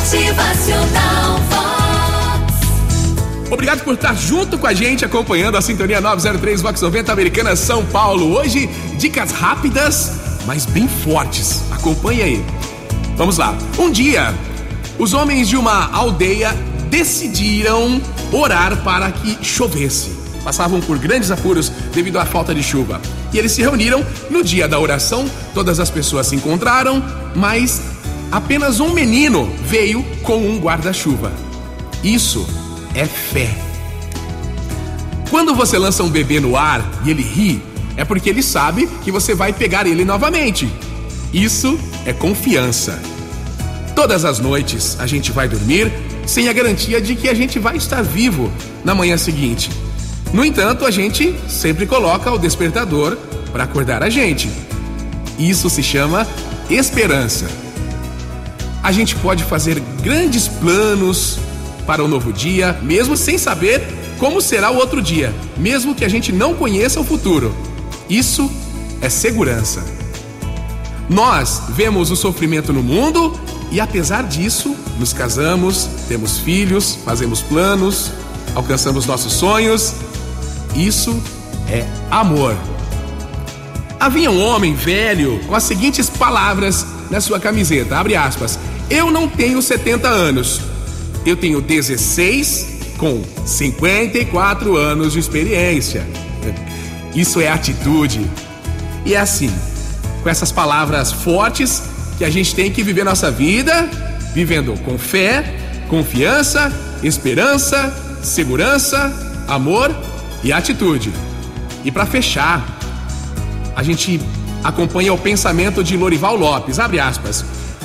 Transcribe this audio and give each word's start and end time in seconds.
Motivacional 0.00 1.38
Vox. 1.50 2.54
Obrigado 3.50 3.84
por 3.84 3.92
estar 3.94 4.14
junto 4.16 4.56
com 4.56 4.66
a 4.66 4.72
gente, 4.72 5.04
acompanhando 5.04 5.58
a 5.58 5.60
Sintonia 5.60 6.00
903 6.00 6.62
Vox 6.62 6.80
90 6.80 7.12
Americana 7.12 7.54
São 7.54 7.84
Paulo. 7.84 8.34
Hoje, 8.34 8.66
dicas 8.96 9.30
rápidas, 9.30 10.12
mas 10.46 10.64
bem 10.64 10.88
fortes. 10.88 11.62
Acompanhe 11.70 12.22
aí. 12.22 12.44
Vamos 13.14 13.36
lá. 13.36 13.54
Um 13.78 13.90
dia, 13.90 14.34
os 14.98 15.12
homens 15.12 15.50
de 15.50 15.56
uma 15.56 15.94
aldeia 15.94 16.56
decidiram 16.88 18.00
orar 18.32 18.82
para 18.82 19.12
que 19.12 19.44
chovesse. 19.44 20.18
Passavam 20.42 20.80
por 20.80 20.98
grandes 20.98 21.30
apuros 21.30 21.70
devido 21.92 22.18
à 22.18 22.24
falta 22.24 22.54
de 22.54 22.62
chuva. 22.62 23.02
E 23.34 23.38
eles 23.38 23.52
se 23.52 23.60
reuniram 23.60 24.04
no 24.30 24.42
dia 24.42 24.66
da 24.66 24.80
oração, 24.80 25.30
todas 25.52 25.78
as 25.78 25.90
pessoas 25.90 26.26
se 26.26 26.34
encontraram, 26.34 27.04
mas 27.36 27.82
apenas 28.30 28.80
um 28.80 28.92
menino 28.92 29.50
veio 29.64 30.02
com 30.22 30.38
um 30.38 30.58
guarda-chuva. 30.58 31.32
Isso 32.02 32.46
é 32.94 33.04
fé. 33.04 33.54
Quando 35.30 35.54
você 35.54 35.78
lança 35.78 36.02
um 36.02 36.10
bebê 36.10 36.40
no 36.40 36.56
ar 36.56 36.84
e 37.04 37.10
ele 37.10 37.22
ri, 37.22 37.62
é 37.96 38.04
porque 38.04 38.30
ele 38.30 38.42
sabe 38.42 38.88
que 39.04 39.12
você 39.12 39.34
vai 39.34 39.52
pegar 39.52 39.86
ele 39.86 40.04
novamente. 40.04 40.68
Isso 41.32 41.78
é 42.04 42.12
confiança. 42.12 43.00
Todas 43.94 44.24
as 44.24 44.38
noites 44.38 44.98
a 44.98 45.06
gente 45.06 45.30
vai 45.30 45.48
dormir 45.48 45.92
sem 46.26 46.48
a 46.48 46.52
garantia 46.52 47.00
de 47.00 47.14
que 47.14 47.28
a 47.28 47.34
gente 47.34 47.58
vai 47.58 47.76
estar 47.76 48.02
vivo 48.02 48.50
na 48.84 48.94
manhã 48.94 49.16
seguinte. 49.16 49.70
No 50.32 50.44
entanto, 50.44 50.86
a 50.86 50.90
gente 50.90 51.34
sempre 51.48 51.86
coloca 51.86 52.30
o 52.30 52.38
despertador 52.38 53.16
para 53.52 53.64
acordar 53.64 54.02
a 54.02 54.08
gente. 54.08 54.48
Isso 55.38 55.68
se 55.68 55.82
chama 55.82 56.26
esperança. 56.68 57.69
A 58.90 58.92
gente 58.92 59.14
pode 59.14 59.44
fazer 59.44 59.78
grandes 60.02 60.48
planos 60.48 61.38
para 61.86 62.02
o 62.02 62.08
novo 62.08 62.32
dia, 62.32 62.76
mesmo 62.82 63.16
sem 63.16 63.38
saber 63.38 63.80
como 64.18 64.40
será 64.40 64.68
o 64.72 64.74
outro 64.78 65.00
dia, 65.00 65.32
mesmo 65.56 65.94
que 65.94 66.04
a 66.04 66.08
gente 66.08 66.32
não 66.32 66.54
conheça 66.54 66.98
o 66.98 67.04
futuro. 67.04 67.54
Isso 68.08 68.50
é 69.00 69.08
segurança. 69.08 69.84
Nós 71.08 71.62
vemos 71.68 72.10
o 72.10 72.16
sofrimento 72.16 72.72
no 72.72 72.82
mundo 72.82 73.38
e, 73.70 73.78
apesar 73.78 74.24
disso, 74.24 74.74
nos 74.98 75.12
casamos, 75.12 75.88
temos 76.08 76.38
filhos, 76.38 76.98
fazemos 77.04 77.42
planos, 77.42 78.10
alcançamos 78.56 79.06
nossos 79.06 79.34
sonhos. 79.34 79.94
Isso 80.74 81.16
é 81.68 81.86
amor. 82.10 82.56
Havia 84.00 84.32
um 84.32 84.44
homem 84.44 84.74
velho 84.74 85.38
com 85.46 85.54
as 85.54 85.62
seguintes 85.62 86.10
palavras 86.10 86.84
na 87.08 87.20
sua 87.20 87.38
camiseta, 87.38 87.96
abre 87.96 88.16
aspas. 88.16 88.58
Eu 88.90 89.10
não 89.10 89.28
tenho 89.28 89.62
70 89.62 90.08
anos. 90.08 90.60
Eu 91.24 91.36
tenho 91.36 91.60
16 91.60 92.94
com 92.98 93.22
54 93.46 94.76
anos 94.76 95.12
de 95.12 95.20
experiência. 95.20 96.04
Isso 97.14 97.40
é 97.40 97.48
atitude. 97.48 98.20
E 99.06 99.14
é 99.14 99.18
assim, 99.18 99.50
com 100.22 100.28
essas 100.28 100.52
palavras 100.52 101.12
fortes 101.12 101.82
que 102.18 102.24
a 102.24 102.30
gente 102.30 102.54
tem 102.54 102.70
que 102.70 102.82
viver 102.82 103.04
nossa 103.04 103.30
vida, 103.30 103.88
vivendo 104.34 104.78
com 104.84 104.98
fé, 104.98 105.44
confiança, 105.88 106.72
esperança, 107.02 107.94
segurança, 108.22 109.44
amor 109.48 109.94
e 110.42 110.52
atitude. 110.52 111.12
E 111.84 111.90
para 111.90 112.04
fechar, 112.04 112.64
a 113.74 113.82
gente 113.82 114.20
acompanha 114.62 115.12
o 115.14 115.18
pensamento 115.18 115.82
de 115.82 115.96
Lorival 115.96 116.36
Lopes, 116.36 116.78
abre 116.78 117.00
aspas. 117.00 117.44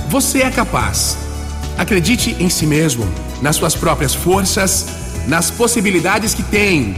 Você 0.10 0.42
é 0.42 0.50
capaz. 0.50 1.18
Acredite 1.78 2.36
em 2.40 2.50
si 2.50 2.66
mesmo, 2.66 3.08
nas 3.42 3.56
suas 3.56 3.76
próprias 3.76 4.14
forças, 4.14 4.86
nas 5.28 5.52
possibilidades 5.52 6.34
que 6.34 6.44
tem. 6.44 6.96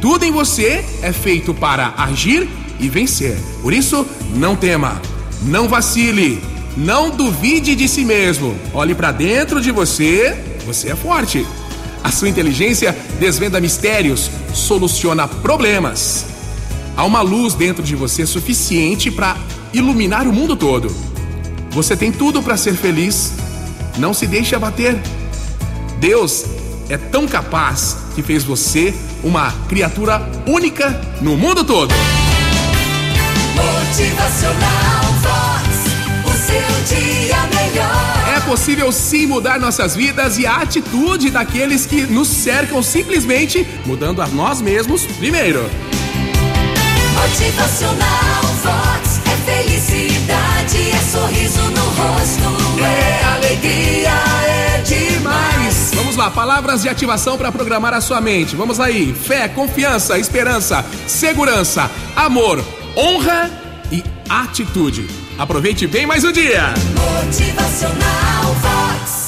Tudo 0.00 0.24
em 0.24 0.30
você 0.30 0.84
é 1.02 1.12
feito 1.12 1.54
para 1.54 1.94
agir 1.96 2.48
e 2.78 2.88
vencer. 2.88 3.36
Por 3.62 3.72
isso, 3.72 4.06
não 4.34 4.54
tema, 4.54 5.00
não 5.42 5.66
vacile, 5.68 6.42
não 6.76 7.10
duvide 7.10 7.74
de 7.74 7.88
si 7.88 8.04
mesmo. 8.04 8.54
Olhe 8.72 8.94
para 8.94 9.10
dentro 9.10 9.60
de 9.60 9.70
você, 9.70 10.36
você 10.66 10.90
é 10.90 10.96
forte. 10.96 11.46
A 12.02 12.10
sua 12.10 12.28
inteligência 12.28 12.96
desvenda 13.18 13.60
mistérios, 13.60 14.30
soluciona 14.52 15.26
problemas. 15.26 16.26
Há 16.96 17.04
uma 17.04 17.22
luz 17.22 17.54
dentro 17.54 17.82
de 17.82 17.96
você 17.96 18.26
suficiente 18.26 19.10
para 19.10 19.36
iluminar 19.72 20.28
o 20.28 20.32
mundo 20.32 20.54
todo. 20.54 20.94
Você 21.74 21.96
tem 21.96 22.12
tudo 22.12 22.40
para 22.40 22.56
ser 22.56 22.74
feliz. 22.74 23.32
Não 23.98 24.14
se 24.14 24.28
deixe 24.28 24.54
abater. 24.54 24.96
Deus 25.98 26.44
é 26.88 26.96
tão 26.96 27.26
capaz 27.26 27.96
que 28.14 28.22
fez 28.22 28.44
você 28.44 28.94
uma 29.24 29.50
criatura 29.68 30.22
única 30.46 31.00
no 31.20 31.36
mundo 31.36 31.64
todo. 31.64 31.92
Motivacional 33.56 35.04
Vox. 35.20 35.68
O 36.24 36.32
seu 36.46 36.96
dia 36.96 37.36
melhor. 37.54 38.36
É 38.36 38.40
possível 38.40 38.92
sim 38.92 39.26
mudar 39.26 39.58
nossas 39.58 39.96
vidas 39.96 40.38
e 40.38 40.46
a 40.46 40.56
atitude 40.58 41.30
daqueles 41.30 41.86
que 41.86 42.02
nos 42.02 42.28
cercam 42.28 42.82
simplesmente 42.82 43.66
mudando 43.84 44.22
a 44.22 44.28
nós 44.28 44.60
mesmos 44.60 45.06
primeiro. 45.06 45.68
Motivacional 47.14 48.42
Vox. 48.62 49.20
É 49.26 49.36
felicidade, 49.44 50.13
é 50.72 50.98
sorriso 51.10 51.60
no 51.60 51.84
rosto. 51.84 52.80
É 52.82 53.24
alegria, 53.24 54.10
é 54.46 54.82
demais. 54.82 55.92
Vamos 55.94 56.16
lá, 56.16 56.30
palavras 56.30 56.82
de 56.82 56.88
ativação 56.88 57.36
para 57.36 57.52
programar 57.52 57.92
a 57.92 58.00
sua 58.00 58.20
mente. 58.20 58.56
Vamos 58.56 58.80
aí. 58.80 59.12
Fé, 59.12 59.48
confiança, 59.48 60.18
esperança, 60.18 60.84
segurança, 61.06 61.90
amor, 62.16 62.64
honra 62.96 63.50
e 63.92 64.02
atitude. 64.28 65.06
Aproveite 65.38 65.86
bem 65.86 66.06
mais 66.06 66.24
um 66.24 66.32
dia. 66.32 66.72
Motivacional 66.94 68.54
Vox. 68.62 69.23